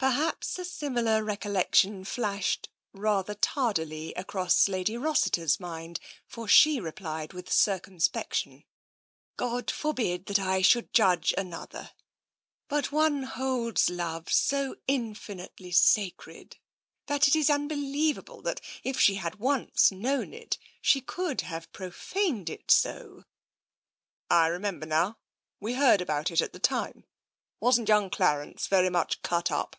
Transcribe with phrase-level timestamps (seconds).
[0.00, 7.50] Perhaps a similar recollection flashed rather tardily across Lady Rossiter's mind, for she replied with
[7.52, 8.62] cir cumspection:"
[9.36, 11.90] God forbid that I should judge another!
[12.68, 16.58] But one holds Love so infinitely sacred,
[17.06, 21.72] that it is unbeliev able that, if she had once known it, she could have
[21.72, 23.24] profaned it so.''"
[24.30, 25.18] I remember now;
[25.58, 27.04] we heard about it at the time.
[27.58, 29.74] Wasn't young Clarence very much cut up